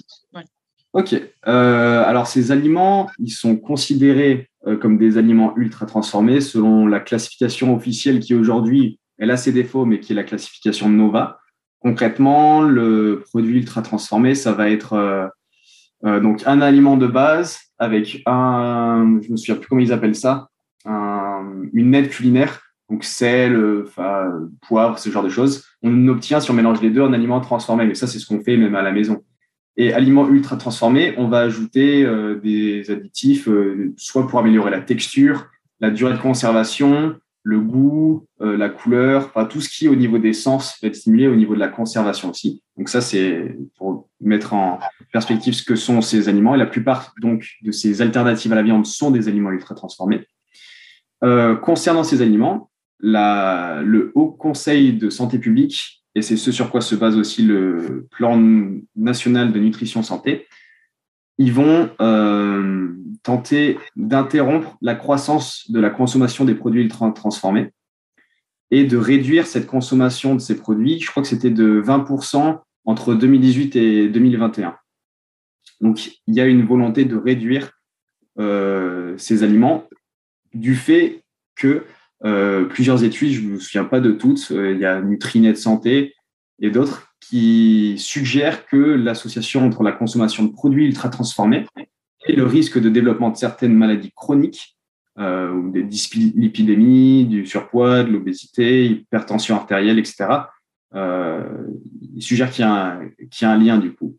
Ok. 0.92 1.14
Euh, 1.46 2.04
alors, 2.04 2.26
ces 2.26 2.52
aliments, 2.52 3.10
ils 3.18 3.30
sont 3.30 3.56
considérés 3.56 4.50
euh, 4.66 4.76
comme 4.76 4.98
des 4.98 5.16
aliments 5.16 5.56
ultra 5.56 5.86
transformés 5.86 6.40
selon 6.40 6.86
la 6.86 7.00
classification 7.00 7.74
officielle 7.74 8.20
qui 8.20 8.34
aujourd'hui, 8.34 8.98
elle 9.18 9.30
a 9.30 9.36
ses 9.36 9.52
défauts, 9.52 9.86
mais 9.86 10.00
qui 10.00 10.12
est 10.12 10.16
la 10.16 10.24
classification 10.24 10.88
Nova. 10.88 11.38
Concrètement, 11.82 12.62
le 12.62 13.24
produit 13.28 13.58
ultra 13.58 13.82
transformé, 13.82 14.34
ça 14.34 14.52
va 14.52 14.70
être 14.70 14.94
euh, 16.04 16.20
donc 16.20 16.42
un 16.46 16.60
aliment 16.60 16.96
de 16.96 17.06
base 17.06 17.58
avec 17.78 18.22
un, 18.26 19.18
je 19.22 19.30
me 19.30 19.36
souviens 19.36 19.56
plus 19.56 19.68
comment 19.68 19.80
ils 19.80 19.92
appellent 19.92 20.14
ça, 20.14 20.48
une 20.84 21.94
aide 21.94 22.08
culinaire, 22.08 22.60
donc 22.88 23.04
sel, 23.04 23.84
poivre, 24.66 24.98
ce 24.98 25.10
genre 25.10 25.24
de 25.24 25.28
choses. 25.28 25.64
On 25.82 26.08
obtient, 26.08 26.40
si 26.40 26.50
on 26.50 26.54
mélange 26.54 26.80
les 26.80 26.90
deux, 26.90 27.02
un 27.02 27.12
aliment 27.12 27.40
transformé. 27.40 27.86
Mais 27.86 27.94
ça, 27.94 28.06
c'est 28.06 28.18
ce 28.18 28.26
qu'on 28.26 28.40
fait 28.40 28.56
même 28.56 28.74
à 28.74 28.82
la 28.82 28.92
maison. 28.92 29.22
Et 29.76 29.92
aliments 29.92 30.28
ultra 30.28 30.56
transformés, 30.56 31.14
on 31.16 31.28
va 31.28 31.40
ajouter 31.40 32.04
euh, 32.04 32.38
des 32.38 32.90
additifs, 32.90 33.48
euh, 33.48 33.94
soit 33.96 34.28
pour 34.28 34.38
améliorer 34.38 34.70
la 34.70 34.80
texture, 34.80 35.46
la 35.80 35.90
durée 35.90 36.12
de 36.12 36.18
conservation, 36.18 37.16
le 37.44 37.60
goût, 37.60 38.26
euh, 38.40 38.56
la 38.56 38.68
couleur, 38.68 39.26
enfin 39.26 39.46
tout 39.46 39.60
ce 39.60 39.68
qui 39.68 39.88
au 39.88 39.96
niveau 39.96 40.18
des 40.18 40.32
sens 40.32 40.76
va 40.80 40.88
être 40.88 40.96
stimulé 40.96 41.26
au 41.26 41.34
niveau 41.34 41.54
de 41.54 41.60
la 41.60 41.68
conservation 41.68 42.30
aussi. 42.30 42.62
Donc 42.76 42.88
ça 42.88 43.00
c'est 43.00 43.56
pour 43.76 44.08
mettre 44.20 44.54
en 44.54 44.78
perspective 45.12 45.54
ce 45.54 45.64
que 45.64 45.74
sont 45.74 46.00
ces 46.00 46.28
aliments. 46.28 46.54
Et 46.54 46.58
la 46.58 46.66
plupart 46.66 47.14
donc 47.20 47.46
de 47.62 47.72
ces 47.72 48.00
alternatives 48.00 48.52
à 48.52 48.56
la 48.56 48.62
viande 48.62 48.86
sont 48.86 49.10
des 49.10 49.28
aliments 49.28 49.50
ultra 49.50 49.74
transformés. 49.74 50.26
Euh, 51.24 51.56
concernant 51.56 52.04
ces 52.04 52.22
aliments, 52.22 52.70
le 53.00 54.12
Haut 54.14 54.30
Conseil 54.30 54.92
de 54.92 55.10
santé 55.10 55.38
publique, 55.38 56.04
et 56.14 56.22
c'est 56.22 56.36
ce 56.36 56.52
sur 56.52 56.70
quoi 56.70 56.80
se 56.80 56.94
base 56.94 57.16
aussi 57.16 57.42
le 57.42 58.06
plan 58.10 58.40
national 58.94 59.52
de 59.52 59.58
nutrition 59.58 60.02
santé, 60.02 60.46
ils 61.42 61.52
vont 61.52 61.90
euh, 62.00 62.94
tenter 63.24 63.76
d'interrompre 63.96 64.76
la 64.80 64.94
croissance 64.94 65.68
de 65.72 65.80
la 65.80 65.90
consommation 65.90 66.44
des 66.44 66.54
produits 66.54 66.86
transformés 66.86 67.72
et 68.70 68.84
de 68.84 68.96
réduire 68.96 69.48
cette 69.48 69.66
consommation 69.66 70.36
de 70.36 70.40
ces 70.40 70.56
produits. 70.56 71.00
Je 71.00 71.10
crois 71.10 71.20
que 71.24 71.28
c'était 71.28 71.50
de 71.50 71.82
20% 71.82 72.60
entre 72.84 73.14
2018 73.14 73.74
et 73.74 74.08
2021. 74.08 74.76
Donc, 75.80 76.12
il 76.28 76.34
y 76.34 76.40
a 76.40 76.46
une 76.46 76.64
volonté 76.64 77.04
de 77.04 77.16
réduire 77.16 77.72
euh, 78.38 79.18
ces 79.18 79.42
aliments 79.42 79.88
du 80.54 80.76
fait 80.76 81.24
que 81.56 81.86
euh, 82.24 82.66
plusieurs 82.66 83.02
études, 83.02 83.32
je 83.32 83.40
ne 83.40 83.48
me 83.54 83.58
souviens 83.58 83.84
pas 83.84 83.98
de 83.98 84.12
toutes, 84.12 84.50
il 84.50 84.78
y 84.78 84.84
a 84.84 85.02
Nutrinet 85.02 85.56
Santé 85.56 86.14
et 86.62 86.70
d'autres 86.70 87.12
qui 87.20 87.96
suggèrent 87.98 88.66
que 88.66 88.76
l'association 88.76 89.66
entre 89.66 89.82
la 89.82 89.92
consommation 89.92 90.44
de 90.44 90.52
produits 90.52 90.86
ultra 90.86 91.08
transformés 91.08 91.66
et 92.26 92.34
le 92.34 92.44
risque 92.44 92.80
de 92.80 92.88
développement 92.88 93.30
de 93.30 93.36
certaines 93.36 93.74
maladies 93.74 94.12
chroniques, 94.14 94.78
euh, 95.18 95.70
des 95.70 95.82
dyslipidémies, 95.82 97.26
du 97.26 97.46
surpoids, 97.46 98.04
de 98.04 98.12
l'obésité, 98.12 98.86
hypertension 98.86 99.56
artérielle, 99.56 99.98
etc., 99.98 100.26
euh, 100.94 101.66
il 102.14 102.22
suggère 102.22 102.50
qu'il 102.50 102.64
y, 102.64 102.68
y, 102.68 103.44
a 103.44 103.50
un 103.50 103.58
lien 103.58 103.78
du 103.78 103.92
coup. 103.92 104.16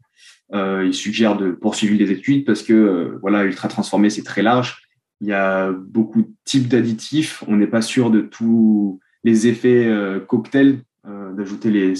Euh, 0.53 0.83
il 0.85 0.93
suggère 0.93 1.37
de 1.37 1.51
poursuivre 1.51 1.97
les 1.97 2.11
études 2.11 2.45
parce 2.45 2.61
que 2.61 3.17
voilà, 3.21 3.43
ultra 3.43 3.69
transformé, 3.69 4.09
c'est 4.09 4.23
très 4.23 4.41
large 4.41 4.79
il 5.21 5.27
y 5.27 5.33
a 5.33 5.71
beaucoup 5.71 6.23
de 6.23 6.31
types 6.43 6.67
d'additifs. 6.67 7.45
On 7.47 7.55
n'est 7.55 7.67
pas 7.67 7.81
sûr 7.81 8.11
de 8.11 8.19
tout 8.19 8.99
les 9.23 9.47
effets 9.47 9.89
cocktails 10.27 10.81
d'ajouter 11.05 11.69
les, 11.69 11.93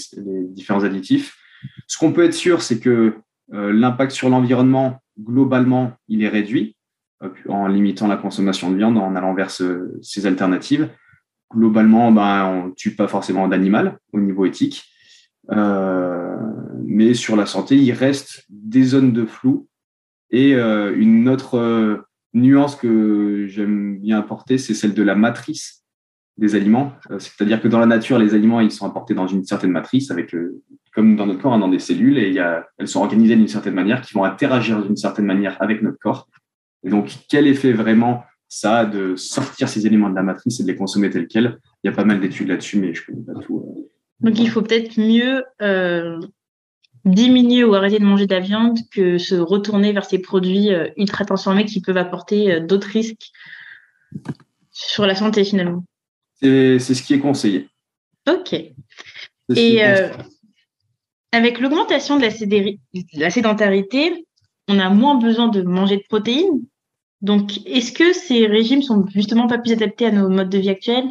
différents 0.48 0.84
additifs. 0.84 1.38
Ce 1.88 1.98
qu'on 1.98 2.14
peut 2.14 2.24
être 2.24 2.34
sûr, 2.34 2.62
c'est 2.62 2.80
que 2.80 3.16
l'impact 3.50 4.12
sur 4.12 4.30
l'environnement, 4.30 5.02
globalement, 5.20 5.94
il 6.08 6.24
est 6.24 6.30
réduit 6.30 6.76
en 7.48 7.68
limitant 7.68 8.08
la 8.08 8.18
consommation 8.18 8.72
de 8.72 8.78
viande, 8.78 8.98
en 8.98 9.16
allant 9.16 9.34
vers 9.34 9.52
ces 9.52 10.26
alternatives. 10.26 10.90
Globalement, 11.54 12.12
ben, 12.12 12.46
on 12.46 12.68
ne 12.68 12.72
tue 12.72 12.96
pas 12.96 13.08
forcément 13.08 13.48
d'animal 13.48 14.00
au 14.12 14.20
niveau 14.20 14.46
éthique. 14.46 14.86
Euh, 15.52 16.36
mais 16.86 17.14
sur 17.14 17.36
la 17.36 17.46
santé, 17.46 17.76
il 17.78 17.92
reste 17.92 18.46
des 18.50 18.84
zones 18.84 19.14
de 19.14 19.26
flou. 19.26 19.68
Et 20.32 20.56
euh, 20.56 20.96
une 20.96 21.30
autre 21.30 21.58
euh, 21.58 21.98
nuance 22.34 22.76
que 22.76 23.46
j'aime 23.48 24.00
bien 24.00 24.20
apporter, 24.20 24.58
c'est 24.58 24.74
celle 24.74 24.94
de 24.94 25.04
la 25.04 25.16
matrice 25.16 25.83
des 26.38 26.56
aliments. 26.56 26.94
C'est-à-dire 27.20 27.62
que 27.62 27.68
dans 27.68 27.80
la 27.80 27.86
nature, 27.86 28.18
les 28.18 28.34
aliments, 28.34 28.60
ils 28.60 28.72
sont 28.72 28.86
apportés 28.86 29.14
dans 29.14 29.28
une 29.28 29.44
certaine 29.44 29.72
matrice, 29.72 30.10
avec 30.12 30.36
comme 30.94 31.16
dans 31.16 31.26
notre 31.26 31.42
corps, 31.42 31.54
hein, 31.54 31.60
dans 31.60 31.68
des 31.68 31.80
cellules, 31.80 32.18
et 32.18 32.36
elles 32.78 32.88
sont 32.88 33.02
organisées 33.02 33.36
d'une 33.36 33.48
certaine 33.48 33.74
manière, 33.74 34.02
qui 34.02 34.14
vont 34.14 34.24
interagir 34.24 34.82
d'une 34.84 34.98
certaine 34.98 35.26
manière 35.26 35.62
avec 35.62 35.82
notre 35.82 36.00
corps. 36.00 36.28
Et 36.84 36.90
donc, 36.90 37.12
quel 37.30 37.48
effet 37.48 37.72
vraiment 37.72 38.24
ça 38.48 38.80
a 38.80 38.86
de 38.86 39.16
sortir 39.16 39.70
ces 39.70 39.88
éléments 39.88 40.10
de 40.10 40.16
la 40.16 40.24
matrice 40.24 40.60
et 40.60 40.64
de 40.64 40.68
les 40.68 40.76
consommer 40.76 41.10
tels 41.10 41.28
quels? 41.28 41.58
Il 41.84 41.88
y 41.88 41.90
a 41.90 41.96
pas 41.96 42.04
mal 42.04 42.20
d'études 42.20 42.50
là-dessus, 42.50 42.80
mais 42.80 42.94
je 42.94 43.02
ne 43.02 43.06
connais 43.06 43.26
pas 43.26 43.46
tout. 43.46 43.90
Donc 44.20 44.40
il 44.40 44.50
faut 44.50 44.62
peut-être 44.62 45.00
mieux 45.00 45.44
euh, 45.62 46.20
diminuer 47.06 47.64
ou 47.64 47.74
arrêter 47.74 48.00
de 48.00 48.06
manger 48.06 48.28
de 48.28 48.34
la 48.34 48.40
viande 48.40 48.78
que 48.92 49.18
se 49.18 49.36
retourner 49.36 49.92
vers 49.92 50.06
ces 50.06 50.20
produits 50.20 50.74
euh, 50.74 50.88
ultra 50.98 51.26
transformés 51.26 51.66
qui 51.66 51.82
peuvent 51.82 51.98
apporter 51.98 52.54
euh, 52.54 52.60
d'autres 52.60 52.88
risques 52.88 53.32
sur 54.72 55.06
la 55.06 55.16
santé 55.16 55.44
finalement. 55.44 55.84
C'est 56.42 56.80
ce 56.80 57.04
qui 57.04 57.14
est 57.14 57.20
conseillé. 57.20 57.70
Ok. 58.30 58.54
Et 59.56 59.82
avec 61.32 61.60
l'augmentation 61.60 62.18
de, 62.18 62.26
la 63.14 63.30
sédentarité, 63.30 64.26
on 64.68 64.80
a 64.80 64.90
moins 64.90 65.16
besoin 65.16 65.48
de 65.48 65.62
manger 65.62 65.98
de 65.98 66.04
protéines. 66.08 66.62
Donc, 67.22 67.66
est-ce 67.66 67.92
que 67.92 68.14
ces 68.14 68.48
régimes 68.48 68.82
sont 68.82 69.06
justement 69.08 69.48
pas 69.48 69.58
plus 69.58 69.72
adaptés 69.72 70.06
à 70.06 70.12
nos 70.12 70.30
modes 70.30 70.50
de 70.50 70.58
vie 70.58 70.70
actuels? 70.70 71.10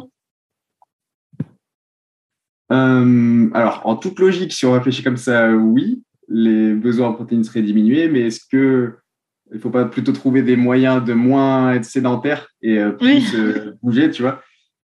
Euh, 2.71 3.49
alors, 3.53 3.81
en 3.83 3.95
toute 3.95 4.19
logique, 4.19 4.53
si 4.53 4.65
on 4.65 4.71
réfléchit 4.71 5.03
comme 5.03 5.17
ça, 5.17 5.51
oui, 5.51 6.03
les 6.29 6.73
besoins 6.73 7.09
en 7.09 7.13
protéines 7.13 7.43
seraient 7.43 7.61
diminués, 7.61 8.07
mais 8.07 8.21
est-ce 8.21 8.41
que 8.49 8.95
il 9.53 9.59
faut 9.59 9.69
pas 9.69 9.85
plutôt 9.85 10.13
trouver 10.13 10.41
des 10.41 10.55
moyens 10.55 11.03
de 11.03 11.13
moins 11.13 11.73
être 11.73 11.85
sédentaire 11.85 12.47
et 12.61 12.79
euh, 12.79 12.91
plus 12.91 13.35
euh, 13.35 13.77
bouger, 13.83 14.09
tu 14.09 14.23
vois? 14.23 14.41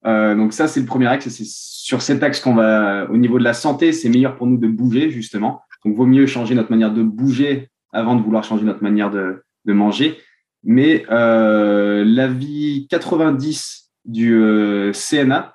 Donc 0.04 0.52
ça, 0.52 0.68
c'est 0.68 0.80
le 0.80 0.86
premier 0.86 1.06
axe. 1.06 1.28
C'est 1.28 1.46
sur 1.46 2.02
cet 2.02 2.22
axe 2.22 2.40
qu'on 2.40 2.54
va, 2.54 3.10
au 3.10 3.16
niveau 3.16 3.38
de 3.38 3.44
la 3.44 3.54
santé, 3.54 3.92
c'est 3.92 4.08
meilleur 4.08 4.36
pour 4.36 4.46
nous 4.46 4.58
de 4.58 4.68
bouger 4.68 5.10
justement. 5.10 5.62
Donc, 5.84 5.96
vaut 5.96 6.06
mieux 6.06 6.26
changer 6.26 6.54
notre 6.54 6.70
manière 6.70 6.92
de 6.92 7.02
bouger 7.02 7.70
avant 7.92 8.14
de 8.16 8.22
vouloir 8.22 8.44
changer 8.44 8.64
notre 8.64 8.82
manière 8.82 9.10
de, 9.10 9.42
manger. 9.66 10.18
Mais 10.62 11.04
l'avis 11.08 12.86
90 12.90 13.90
du 14.04 14.92
CNA, 14.92 15.54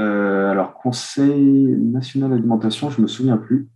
euh, 0.00 0.50
alors, 0.50 0.74
Conseil 0.74 1.76
national 1.78 2.30
d'alimentation, 2.30 2.90
je 2.90 3.02
me 3.02 3.06
souviens 3.06 3.36
plus. 3.36 3.68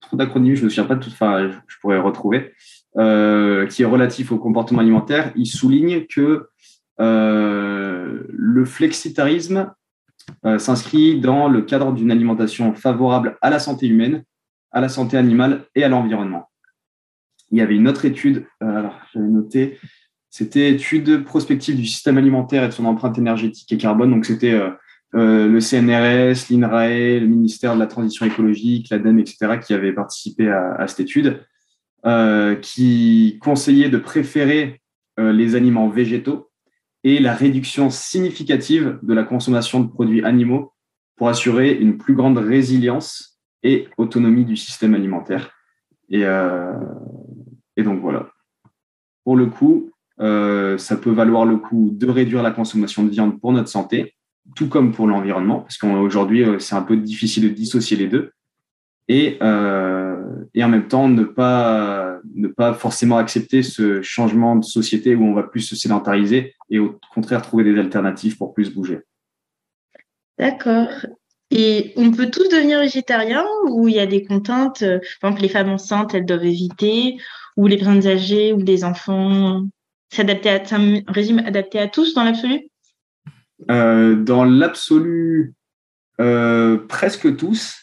Trop 0.00 0.16
d'acronymes, 0.16 0.56
je 0.56 0.64
me 0.64 0.68
souviens 0.68 0.84
pas 0.84 0.96
de 0.96 1.04
tout. 1.04 1.10
Enfin, 1.10 1.48
je, 1.68 1.76
pourrais 1.80 1.98
retrouver. 1.98 2.52
Euh, 2.98 3.66
qui 3.66 3.82
est 3.82 3.86
relatif 3.86 4.32
au 4.32 4.38
comportement 4.38 4.80
alimentaire. 4.80 5.32
Il 5.36 5.46
souligne 5.46 6.06
que 6.06 6.48
euh, 7.00 7.91
le 8.28 8.64
flexitarisme 8.64 9.72
s'inscrit 10.58 11.20
dans 11.20 11.48
le 11.48 11.62
cadre 11.62 11.92
d'une 11.92 12.10
alimentation 12.10 12.74
favorable 12.74 13.36
à 13.42 13.50
la 13.50 13.58
santé 13.58 13.86
humaine, 13.86 14.24
à 14.70 14.80
la 14.80 14.88
santé 14.88 15.16
animale 15.16 15.64
et 15.74 15.84
à 15.84 15.88
l'environnement. 15.88 16.50
Il 17.50 17.58
y 17.58 17.60
avait 17.60 17.74
une 17.74 17.88
autre 17.88 18.04
étude, 18.04 18.46
alors 18.60 18.98
j'avais 19.12 19.26
noté, 19.26 19.78
c'était 20.32 20.70
étude 20.70 21.24
prospective 21.24 21.76
du 21.76 21.84
système 21.84 22.16
alimentaire 22.16 22.64
et 22.64 22.68
de 22.68 22.72
son 22.72 22.86
empreinte 22.86 23.18
énergétique 23.18 23.70
et 23.70 23.76
carbone. 23.76 24.10
Donc 24.10 24.24
c'était 24.24 24.58
euh, 25.14 25.46
le 25.46 25.60
CNRS, 25.60 26.48
l'INRAE, 26.50 27.20
le 27.20 27.26
ministère 27.26 27.74
de 27.74 27.78
la 27.78 27.86
Transition 27.86 28.24
écologique, 28.24 28.88
l'ADEME, 28.90 29.18
etc., 29.18 29.58
qui 29.62 29.74
avaient 29.74 29.92
participé 29.92 30.48
à, 30.48 30.86
cette 30.88 31.00
étude, 31.00 31.44
euh, 32.06 32.56
qui 32.56 33.38
conseillait 33.42 33.90
de 33.90 33.98
préférer 33.98 34.80
euh, 35.20 35.32
les 35.32 35.54
aliments 35.54 35.90
végétaux 35.90 36.50
et 37.04 37.18
la 37.18 37.34
réduction 37.34 37.90
significative 37.90 38.98
de 39.02 39.14
la 39.14 39.24
consommation 39.24 39.80
de 39.80 39.88
produits 39.88 40.24
animaux 40.24 40.72
pour 41.16 41.28
assurer 41.28 41.72
une 41.72 41.98
plus 41.98 42.14
grande 42.14 42.38
résilience 42.38 43.40
et 43.62 43.88
autonomie 43.96 44.44
du 44.44 44.56
système 44.56 44.94
alimentaire. 44.94 45.50
Et, 46.08 46.22
et 47.76 47.82
donc 47.82 48.00
voilà. 48.00 48.28
Pour 49.24 49.36
le 49.36 49.46
coup, 49.46 49.90
ça 50.18 50.96
peut 50.96 51.10
valoir 51.10 51.44
le 51.44 51.56
coup 51.56 51.90
de 51.92 52.08
réduire 52.08 52.42
la 52.42 52.50
consommation 52.50 53.04
de 53.04 53.10
viande 53.10 53.40
pour 53.40 53.52
notre 53.52 53.68
santé, 53.68 54.14
tout 54.54 54.68
comme 54.68 54.92
pour 54.92 55.06
l'environnement, 55.06 55.60
parce 55.60 55.78
qu'aujourd'hui, 55.78 56.44
euh, 56.44 56.58
c'est 56.58 56.74
un 56.74 56.82
peu 56.82 56.96
difficile 56.96 57.44
de 57.44 57.48
dissocier 57.48 57.96
les 57.96 58.08
deux. 58.08 58.32
Et, 59.14 59.36
euh, 59.42 60.16
et 60.54 60.64
en 60.64 60.70
même 60.70 60.88
temps, 60.88 61.06
ne 61.06 61.24
pas, 61.24 62.18
ne 62.34 62.48
pas 62.48 62.72
forcément 62.72 63.18
accepter 63.18 63.62
ce 63.62 64.00
changement 64.00 64.56
de 64.56 64.64
société 64.64 65.14
où 65.14 65.22
on 65.22 65.34
va 65.34 65.42
plus 65.42 65.60
se 65.60 65.76
sédentariser 65.76 66.54
et 66.70 66.78
au 66.78 66.98
contraire 67.12 67.42
trouver 67.42 67.62
des 67.62 67.78
alternatives 67.78 68.38
pour 68.38 68.54
plus 68.54 68.72
bouger. 68.72 69.00
D'accord. 70.38 70.88
Et 71.50 71.92
on 71.96 72.10
peut 72.10 72.30
tous 72.30 72.48
devenir 72.48 72.80
végétariens 72.80 73.44
ou 73.68 73.86
il 73.86 73.96
y 73.96 74.00
a 74.00 74.06
des 74.06 74.24
contraintes, 74.24 74.80
euh, 74.80 74.98
par 75.20 75.28
exemple 75.28 75.42
les 75.42 75.50
femmes 75.50 75.68
enceintes, 75.68 76.14
elles 76.14 76.24
doivent 76.24 76.46
éviter, 76.46 77.18
ou 77.58 77.66
les 77.66 77.76
personnes 77.76 78.06
âgées 78.06 78.54
ou 78.54 78.60
les 78.60 78.82
enfants, 78.82 79.66
c'est 80.08 80.72
un 80.72 81.02
régime 81.06 81.40
adapté 81.40 81.78
à 81.78 81.88
tous 81.88 82.14
dans 82.14 82.24
l'absolu? 82.24 82.62
Euh, 83.70 84.16
dans 84.16 84.44
l'absolu, 84.44 85.52
euh, 86.18 86.78
presque 86.88 87.36
tous. 87.36 87.82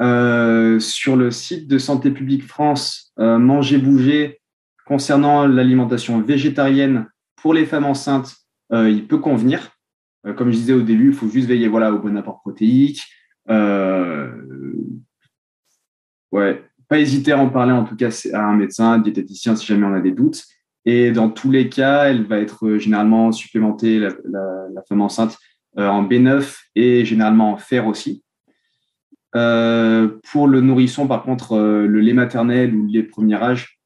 Euh, 0.00 0.80
sur 0.80 1.16
le 1.16 1.30
site 1.30 1.68
de 1.68 1.78
Santé 1.78 2.10
publique 2.10 2.44
France, 2.44 3.12
Manger 3.18 3.78
Bouger, 3.78 4.40
concernant 4.86 5.46
l'alimentation 5.46 6.20
végétarienne 6.20 7.06
pour 7.36 7.52
les 7.54 7.66
femmes 7.66 7.84
enceintes, 7.84 8.34
il 8.72 9.06
peut 9.06 9.18
convenir. 9.18 9.70
comme 10.36 10.50
je 10.50 10.56
disais 10.56 10.72
au 10.72 10.82
début, 10.82 11.08
il 11.08 11.14
faut 11.14 11.28
juste 11.28 11.48
veiller 11.48 11.68
voilà, 11.68 11.92
au 11.92 11.98
bon 11.98 12.16
apport 12.16 12.40
protéique. 12.40 13.02
ouais, 16.32 16.64
pas 16.88 16.98
hésiter 16.98 17.32
à 17.32 17.38
en 17.38 17.48
parler 17.48 17.72
en 17.72 17.84
tout 17.84 17.96
cas 17.96 18.08
à 18.32 18.42
un 18.42 18.56
médecin, 18.56 18.92
un 18.92 18.98
diététicien 18.98 19.54
si 19.54 19.66
jamais 19.66 19.86
on 19.86 19.94
a 19.94 20.00
des 20.00 20.12
doutes. 20.12 20.44
Et 20.84 21.12
dans 21.12 21.30
tous 21.30 21.50
les 21.50 21.68
cas, 21.68 22.04
elle 22.04 22.26
va 22.26 22.38
être 22.38 22.66
euh, 22.66 22.78
généralement 22.78 23.32
supplémentée, 23.32 23.98
la, 23.98 24.10
femme 24.88 25.02
enceinte, 25.02 25.38
euh, 25.78 25.86
en 25.86 26.06
B9 26.06 26.56
et 26.74 27.04
généralement 27.04 27.52
en 27.52 27.56
fer 27.58 27.86
aussi. 27.86 28.24
Euh, 29.36 30.08
pour 30.30 30.48
le 30.48 30.60
nourrisson, 30.60 31.06
par 31.06 31.22
contre, 31.22 31.58
le 31.58 32.00
lait 32.00 32.12
maternel 32.12 32.74
ou 32.74 32.86
le 32.86 32.92
lait 32.92 33.02
premier 33.02 33.36
âge, 33.36 33.78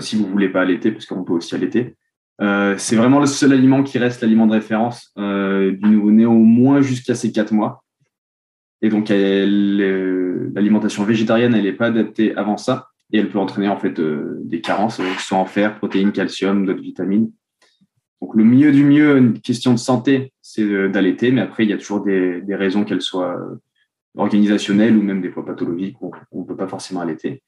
si 0.00 0.16
vous 0.16 0.26
ne 0.26 0.30
voulez 0.30 0.48
pas 0.48 0.62
allaiter, 0.62 0.90
parce 0.92 1.06
qu'on 1.06 1.24
peut 1.24 1.32
aussi 1.32 1.54
allaiter, 1.54 1.96
c'est 2.38 2.96
vraiment 2.96 3.20
le 3.20 3.26
seul 3.26 3.52
aliment 3.52 3.82
qui 3.82 3.98
reste 3.98 4.22
l'aliment 4.22 4.46
de 4.46 4.52
référence 4.52 5.12
du 5.16 5.78
nouveau-né 5.82 6.26
au 6.26 6.32
moins 6.34 6.82
jusqu'à 6.82 7.14
ses 7.14 7.32
4 7.32 7.52
mois. 7.52 7.82
Et 8.82 8.90
donc, 8.90 9.08
l'alimentation 9.08 11.04
végétarienne, 11.04 11.54
elle 11.54 11.64
n'est 11.64 11.72
pas 11.72 11.86
adaptée 11.86 12.36
avant 12.36 12.58
ça 12.58 12.90
et 13.12 13.18
elle 13.18 13.28
peut 13.28 13.38
entraîner 13.38 13.68
en 13.68 13.78
fait 13.78 13.98
euh, 13.98 14.40
des 14.44 14.60
carences, 14.60 15.00
euh, 15.00 15.14
que 15.14 15.20
ce 15.20 15.28
soit 15.28 15.38
en 15.38 15.46
fer, 15.46 15.76
protéines, 15.76 16.12
calcium, 16.12 16.64
d'autres 16.66 16.82
vitamines. 16.82 17.30
Donc 18.20 18.34
le 18.34 18.44
mieux 18.44 18.70
du 18.72 18.84
mieux, 18.84 19.16
une 19.16 19.40
question 19.40 19.72
de 19.72 19.78
santé, 19.78 20.32
c'est 20.42 20.88
d'allaiter, 20.90 21.30
mais 21.30 21.40
après 21.40 21.64
il 21.64 21.70
y 21.70 21.72
a 21.72 21.78
toujours 21.78 22.02
des, 22.02 22.42
raisons 22.50 22.84
qu'elles 22.84 23.02
soient 23.02 23.34
euh, 23.34 23.56
organisationnelles 24.16 24.96
ou 24.96 25.02
même 25.02 25.20
des 25.20 25.30
fois 25.30 25.44
pathologiques, 25.44 25.96
on 26.00 26.40
ne 26.40 26.44
peut 26.44 26.56
pas 26.56 26.68
forcément 26.68 27.00
allaiter. 27.00 27.42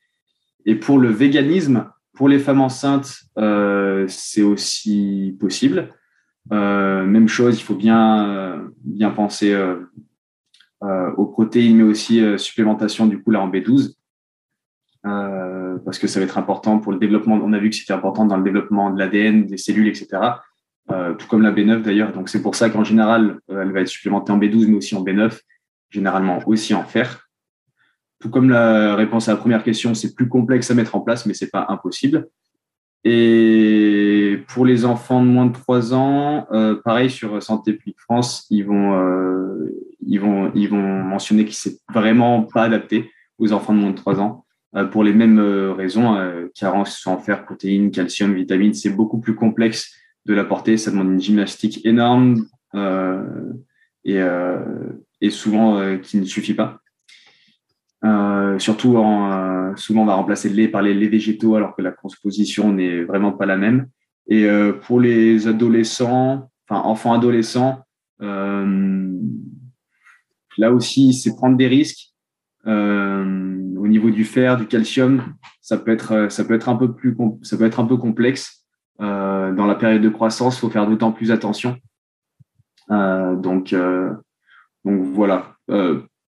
Et 0.65 0.75
pour 0.77 0.99
le 0.99 1.09
véganisme, 1.09 1.91
pour 2.15 2.29
les 2.29 2.39
femmes 2.39 2.61
enceintes, 2.61 3.23
euh, 3.39 4.07
c'est 4.09 4.43
aussi 4.43 5.37
possible. 5.41 5.91
Euh, 6.53 7.05
même 7.05 7.29
chose, 7.29 7.59
il 7.59 7.63
faut 7.63 7.75
bien, 7.75 8.71
bien 8.85 9.11
penser 9.11 9.53
euh, 9.53 9.81
aux 11.17 11.27
protéines, 11.27 11.77
mais 11.77 11.83
aussi 11.83 12.23
supplémentation 12.39 13.07
du 13.07 13.23
coup 13.23 13.31
là 13.31 13.41
en 13.41 13.51
B12 13.51 13.95
euh, 15.05 15.79
parce 15.85 15.99
que 15.99 16.07
ça 16.07 16.21
va 16.21 16.25
être 16.25 16.39
important 16.39 16.79
pour 16.79 16.93
le 16.93 16.99
développement. 16.99 17.41
On 17.43 17.53
a 17.53 17.59
vu 17.59 17.71
que 17.71 17.77
c'était 17.77 17.93
important 17.93 18.25
dans 18.25 18.37
le 18.37 18.45
développement 18.45 18.91
de 18.91 18.99
l'ADN, 18.99 19.47
des 19.47 19.57
cellules, 19.57 19.89
etc. 19.89 20.09
Euh, 20.91 21.15
tout 21.15 21.27
comme 21.27 21.43
la 21.43 21.53
B9 21.53 21.83
d'ailleurs. 21.83 22.13
Donc 22.13 22.29
c'est 22.29 22.43
pour 22.43 22.55
ça 22.55 22.71
qu'en 22.71 22.85
général, 22.85 23.39
euh, 23.51 23.63
elle 23.63 23.73
va 23.73 23.81
être 23.81 23.89
supplémentée 23.89 24.33
en 24.33 24.39
B12, 24.39 24.69
mais 24.69 24.77
aussi 24.77 24.95
en 24.95 25.05
B9, 25.05 25.39
généralement 25.93 26.41
aussi 26.47 26.75
en 26.75 26.85
fer. 26.85 27.29
Tout 28.19 28.31
comme 28.31 28.51
la 28.51 28.97
réponse 28.97 29.29
à 29.29 29.33
la 29.33 29.39
première 29.39 29.63
question, 29.63 29.95
c'est 29.95 30.15
plus 30.15 30.29
complexe 30.29 30.71
à 30.71 30.75
mettre 30.75 30.95
en 30.95 31.01
place, 31.01 31.27
mais 31.27 31.35
c'est 31.35 31.51
pas 31.51 31.67
impossible. 31.69 32.29
Et 33.05 34.39
pour 34.49 34.65
les 34.65 34.85
enfants 34.85 35.23
de 35.23 35.29
moins 35.29 35.47
de 35.47 35.53
3 35.53 35.93
ans, 35.93 36.47
euh, 36.53 36.77
pareil 36.85 37.11
sur 37.11 37.43
Santé 37.43 37.73
publique 37.73 38.01
France, 38.01 38.47
ils 38.49 38.65
vont, 38.65 38.97
euh, 38.97 39.75
ils 40.07 40.21
vont, 40.21 40.53
ils 40.55 40.69
vont 40.69 41.03
mentionner 41.03 41.45
que 41.45 41.53
c'est 41.53 41.79
vraiment 41.93 42.45
pas 42.45 42.63
adapté 42.63 43.11
aux 43.39 43.53
enfants 43.53 43.75
de 43.75 43.81
moins 43.81 43.91
de 43.91 43.97
3 43.97 44.21
ans 44.21 44.45
euh, 44.77 44.85
pour 44.85 45.03
les 45.03 45.13
mêmes 45.13 45.41
raisons, 45.77 46.17
carence 46.55 47.05
en 47.07 47.19
fer, 47.19 47.45
protéines, 47.45 47.91
calcium, 47.91 48.35
vitamines. 48.35 48.75
C'est 48.75 48.91
beaucoup 48.91 49.19
plus 49.19 49.35
complexe 49.35 49.93
de 50.27 50.35
l'apporter. 50.35 50.77
Ça 50.77 50.93
demande 50.93 51.11
une 51.11 51.21
gymnastique 51.21 51.85
énorme 51.85 52.47
et, 54.05 54.21
et 55.23 55.31
souvent 55.31 55.97
qui 56.03 56.19
ne 56.19 56.25
suffit 56.27 56.53
pas. 56.53 56.83
Euh, 58.05 58.59
surtout, 58.59 58.97
euh, 58.97 59.77
souvent, 59.77 60.03
on 60.03 60.07
va 60.07 60.15
remplacer 60.15 60.49
le 60.49 60.57
lait 60.57 60.69
par 60.69 60.83
les 60.83 60.93
laits 60.95 61.11
végétaux 61.11 61.55
alors 61.55 61.77
que 61.77 61.83
la 61.83 61.93
composition 61.93 62.73
n'est 62.73 63.05
vraiment 63.05 63.33
pas 63.33 63.47
la 63.47 63.57
même. 63.57 63.89
Et 64.29 64.45
euh, 64.45 64.73
pour 64.73 65.01
les 65.01 65.47
adolescents, 65.47 66.51
enfin 66.69 66.81
enfants 66.83 67.15
adolescents, 67.15 67.81
là 70.59 70.71
aussi, 70.71 71.13
c'est 71.13 71.35
prendre 71.35 71.57
des 71.57 71.67
risques. 71.67 72.13
au 72.67 73.89
niveau 73.89 74.11
du 74.11 74.25
fer, 74.25 74.57
du 74.57 74.67
calcium, 74.67 75.35
ça 75.61 75.77
peut 75.77 75.91
être, 75.91 76.31
ça 76.31 76.45
peut 76.45 76.55
être 76.55 76.69
un 76.69 76.77
peu 76.77 76.95
plus, 76.95 77.17
ça 77.43 77.57
peut 77.57 77.65
être 77.65 77.81
un 77.81 77.85
peu 77.85 77.97
complexe. 77.97 78.65
dans 79.01 79.67
la 79.67 79.75
période 79.75 80.03
de 80.03 80.09
croissance, 80.09 80.61
faut 80.61 80.71
faire 80.71 80.87
d'autant 80.87 81.11
plus 81.11 81.33
attention. 81.33 81.77
donc, 82.89 83.75
donc 84.85 85.03
voilà, 85.15 85.57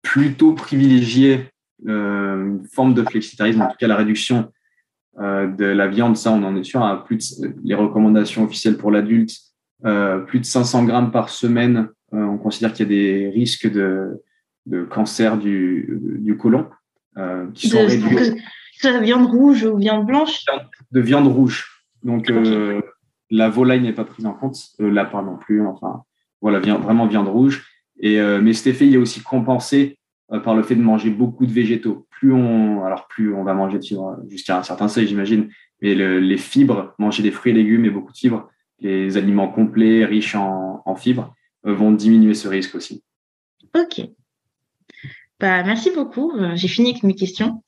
plutôt 0.01 0.53
privilégier 0.53 1.51
euh, 1.87 2.45
une 2.45 2.65
forme 2.65 2.93
de 2.93 3.03
flexitarisme, 3.03 3.61
en 3.61 3.67
tout 3.67 3.77
cas 3.79 3.87
la 3.87 3.95
réduction 3.95 4.51
euh, 5.19 5.47
de 5.47 5.65
la 5.65 5.87
viande, 5.87 6.15
ça 6.15 6.31
on 6.31 6.43
en 6.43 6.55
est 6.55 6.63
sûr, 6.63 6.83
à 6.83 7.03
plus 7.03 7.39
de, 7.39 7.55
les 7.63 7.75
recommandations 7.75 8.43
officielles 8.43 8.77
pour 8.77 8.91
l'adulte, 8.91 9.31
euh, 9.85 10.19
plus 10.19 10.39
de 10.39 10.45
500 10.45 10.85
grammes 10.85 11.11
par 11.11 11.29
semaine, 11.29 11.89
on 12.11 12.37
considère 12.37 12.73
qu'il 12.73 12.85
y 12.85 12.89
a 12.89 12.99
des 12.99 13.29
risques 13.29 13.71
de, 13.71 14.21
de 14.65 14.83
cancer 14.83 15.37
du, 15.37 15.97
du 16.19 16.35
côlon 16.35 16.67
qui 17.53 17.69
sont 17.69 17.77
réduits. 17.77 18.35
De 18.83 18.99
viande 18.99 19.27
rouge 19.27 19.63
ou 19.63 19.77
viande 19.77 20.05
blanche? 20.05 20.43
De 20.91 20.99
viande 20.99 21.27
rouge. 21.27 21.85
Donc 22.03 22.29
la 23.29 23.47
volaille 23.47 23.81
n'est 23.81 23.93
pas 23.93 24.03
prise 24.03 24.25
en 24.25 24.33
compte, 24.33 24.57
la 24.77 25.05
part 25.05 25.23
non 25.23 25.37
plus. 25.37 25.65
Enfin, 25.65 26.03
voilà, 26.41 26.59
vraiment 26.59 27.07
viande 27.07 27.29
rouge. 27.29 27.65
Et, 28.01 28.19
mais 28.19 28.53
cet 28.53 28.67
effet, 28.67 28.87
il 28.87 28.95
est 28.95 28.97
aussi 28.97 29.21
compensé 29.21 29.97
euh, 30.31 30.39
par 30.39 30.55
le 30.55 30.63
fait 30.63 30.75
de 30.75 30.81
manger 30.81 31.09
beaucoup 31.09 31.45
de 31.45 31.51
végétaux. 31.51 32.07
Plus 32.09 32.31
on, 32.31 32.85
alors 32.85 33.07
plus 33.07 33.33
on 33.33 33.43
va 33.43 33.53
manger 33.53 33.79
de 33.79 33.83
fibres 33.83 34.17
jusqu'à 34.29 34.57
un 34.57 34.63
certain 34.63 34.87
seuil, 34.87 35.07
j'imagine, 35.07 35.49
mais 35.81 35.93
les 35.93 36.37
fibres, 36.37 36.93
manger 36.99 37.21
des 37.23 37.31
fruits 37.31 37.51
et 37.51 37.55
légumes 37.55 37.85
et 37.85 37.89
beaucoup 37.89 38.13
de 38.13 38.17
fibres, 38.17 38.49
les 38.79 39.17
aliments 39.17 39.49
complets, 39.49 40.05
riches 40.05 40.35
en, 40.35 40.95
fibres, 40.95 41.33
euh, 41.65 41.73
vont 41.73 41.91
diminuer 41.91 42.33
ce 42.33 42.47
risque 42.47 42.75
aussi. 42.75 43.03
Ok. 43.75 44.01
Bah, 45.39 45.63
merci 45.63 45.91
beaucoup. 45.91 46.31
Euh, 46.37 46.55
j'ai 46.55 46.67
fini 46.67 46.91
avec 46.91 47.03
mes 47.03 47.15
questions. 47.15 47.63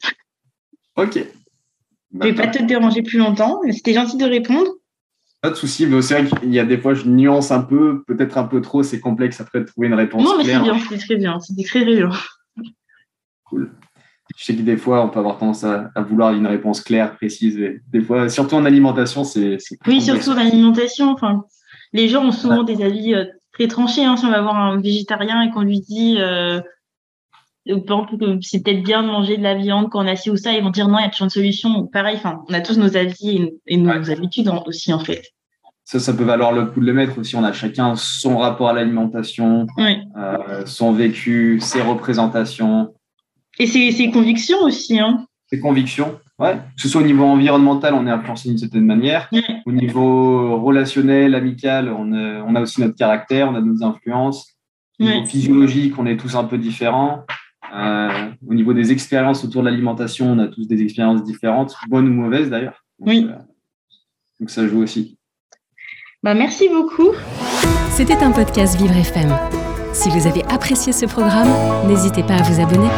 Ok. 0.95 1.15
je 1.15 2.17
ne 2.17 2.23
vais 2.23 2.33
pas 2.35 2.47
te 2.47 2.63
déranger 2.63 3.01
plus 3.01 3.17
longtemps, 3.17 3.59
mais 3.65 3.73
c'était 3.73 3.93
gentil 3.93 4.17
de 4.17 4.25
répondre. 4.25 4.69
Pas 5.43 5.49
de 5.49 5.55
souci, 5.55 5.85
mais 5.85 6.01
c'est 6.01 6.21
vrai 6.21 6.39
qu'il 6.39 6.53
y 6.53 6.59
a 6.59 6.63
des 6.63 6.77
fois, 6.77 6.93
je 6.93 7.05
nuance 7.05 7.51
un 7.51 7.59
peu, 7.59 8.01
peut-être 8.07 8.37
un 8.37 8.45
peu 8.45 8.61
trop, 8.61 8.81
c'est 8.81 9.01
complexe 9.01 9.41
après 9.41 9.59
de 9.59 9.65
trouver 9.65 9.87
une 9.87 9.93
réponse. 9.93 10.23
Non, 10.23 10.37
mais 10.37 10.45
c'est 10.45 10.57
bien, 10.57 10.79
c'est 10.89 10.97
très 10.97 11.15
bien, 11.17 11.39
c'est 11.41 11.63
très 11.65 11.83
bien. 11.83 12.09
Je 13.51 13.65
sais 14.37 14.55
que 14.55 14.61
des 14.61 14.77
fois, 14.77 15.03
on 15.03 15.09
peut 15.09 15.19
avoir 15.19 15.37
tendance 15.37 15.65
à, 15.65 15.91
vouloir 16.07 16.31
une 16.33 16.47
réponse 16.47 16.79
claire, 16.79 17.17
précise. 17.17 17.59
des 17.91 18.01
fois, 18.01 18.29
surtout 18.29 18.55
en 18.55 18.63
alimentation, 18.63 19.25
c'est. 19.25 19.57
Oui, 19.85 20.01
surtout 20.01 20.29
en 20.29 20.37
alimentation. 20.37 21.11
Enfin, 21.11 21.43
les 21.91 22.07
gens 22.07 22.23
ont 22.23 22.31
souvent 22.31 22.63
des 22.63 22.81
avis 22.81 23.13
euh, 23.13 23.25
très 23.51 23.67
tranchés. 23.67 24.05
Hein, 24.05 24.15
si 24.15 24.25
on 24.25 24.31
va 24.31 24.41
voir 24.41 24.55
un 24.55 24.79
végétarien 24.79 25.41
et 25.41 25.51
qu'on 25.51 25.63
lui 25.63 25.81
dit, 25.81 26.15
euh, 26.19 26.61
c'est 27.65 28.63
peut-être 28.63 28.83
bien 28.83 29.03
de 29.03 29.07
manger 29.07 29.37
de 29.37 29.43
la 29.43 29.55
viande 29.55 29.89
quand 29.89 30.03
on 30.03 30.07
a 30.07 30.15
ci 30.15 30.29
ou 30.29 30.35
ça, 30.35 30.53
ils 30.53 30.63
vont 30.63 30.69
dire 30.69 30.87
non, 30.87 30.99
il 30.99 31.03
y 31.03 31.05
a 31.05 31.09
toujours 31.09 31.25
une 31.25 31.29
solution. 31.29 31.87
Pareil, 31.87 32.17
enfin, 32.17 32.41
on 32.49 32.53
a 32.53 32.61
tous 32.61 32.77
nos 32.77 32.97
avis 32.97 33.49
et, 33.67 33.77
nos 33.77 34.11
habitudes 34.11 34.49
aussi, 34.65 34.93
en 34.93 34.99
fait. 34.99 35.23
Ça, 35.85 35.99
ça 35.99 36.13
peut 36.13 36.23
valoir 36.23 36.53
le 36.53 36.65
coup 36.65 36.79
de 36.79 36.85
le 36.85 36.93
mettre 36.93 37.17
aussi. 37.17 37.35
On 37.35 37.43
a 37.43 37.51
chacun 37.51 37.95
son 37.95 38.37
rapport 38.37 38.69
à 38.69 38.73
l'alimentation, 38.73 39.67
euh, 39.79 40.65
son 40.65 40.93
vécu, 40.93 41.59
ses 41.61 41.81
représentations. 41.81 42.93
Et 43.59 43.67
ses, 43.67 44.11
convictions 44.11 44.61
aussi. 44.61 44.99
Hein. 44.99 45.25
Ses 45.47 45.59
convictions, 45.59 46.19
ouais. 46.39 46.55
Que 46.75 46.81
ce 46.81 46.87
soit 46.87 47.01
au 47.01 47.05
niveau 47.05 47.25
environnemental, 47.25 47.93
on 47.93 48.07
est 48.07 48.11
influencé 48.11 48.49
d'une 48.49 48.57
certaine 48.57 48.85
manière. 48.85 49.29
Au 49.65 49.71
niveau 49.71 50.59
relationnel, 50.61 51.35
amical, 51.35 51.89
on, 51.89 52.11
on, 52.13 52.55
a 52.55 52.61
aussi 52.61 52.81
notre 52.81 52.95
caractère, 52.95 53.49
on 53.49 53.55
a 53.55 53.61
nos 53.61 53.83
influences. 53.83 54.55
Au 54.99 55.03
niveau 55.03 55.25
physiologique, 55.25 55.99
on 55.99 56.05
est 56.05 56.17
tous 56.17 56.35
un 56.35 56.45
peu 56.45 56.57
différents. 56.57 57.25
Euh, 57.73 58.29
au 58.47 58.53
niveau 58.53 58.73
des 58.73 58.91
expériences 58.91 59.43
autour 59.43 59.63
de 59.63 59.69
l'alimentation, 59.69 60.31
on 60.31 60.39
a 60.39 60.47
tous 60.47 60.67
des 60.67 60.81
expériences 60.81 61.23
différentes, 61.23 61.75
bonnes 61.89 62.07
ou 62.07 62.13
mauvaises 62.13 62.49
d'ailleurs. 62.49 62.85
Oui. 62.99 63.27
Euh, 63.29 63.35
donc 64.39 64.49
ça 64.49 64.67
joue 64.67 64.81
aussi. 64.81 65.17
Bah, 66.21 66.33
merci 66.33 66.69
beaucoup. 66.69 67.09
C'était 67.89 68.21
un 68.23 68.31
podcast 68.31 68.77
Vivre 68.77 68.95
FM. 68.95 69.35
Si 69.91 70.09
vous 70.09 70.27
avez 70.27 70.43
apprécié 70.45 70.93
ce 70.93 71.05
programme, 71.05 71.49
n'hésitez 71.87 72.23
pas 72.23 72.35
à 72.35 72.43
vous 72.43 72.61
abonner. 72.61 72.89